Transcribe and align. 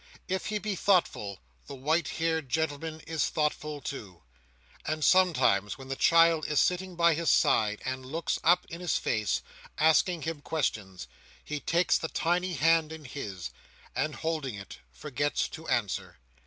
If 0.27 0.47
he 0.47 0.57
be 0.57 0.73
thoughtful, 0.75 1.39
the 1.67 1.75
white 1.75 2.07
haired 2.07 2.49
gentleman 2.49 3.01
is 3.01 3.29
thoughtful 3.29 3.81
too; 3.81 4.23
and 4.83 5.05
sometimes 5.05 5.77
when 5.77 5.89
the 5.89 5.95
child 5.95 6.47
is 6.47 6.59
sitting 6.59 6.95
by 6.95 7.13
his 7.13 7.29
side, 7.29 7.83
and 7.85 8.03
looks 8.03 8.39
up 8.43 8.65
in 8.71 8.81
his 8.81 8.97
face, 8.97 9.43
asking 9.77 10.23
him 10.23 10.41
questions, 10.41 11.07
he 11.45 11.59
takes 11.59 11.99
the 11.99 12.09
tiny 12.09 12.53
hand 12.53 12.91
in 12.91 13.05
his, 13.05 13.51
and 13.95 14.15
holding 14.15 14.55
it, 14.55 14.79
forgets 14.91 15.47
to 15.49 15.67
answer. 15.67 16.17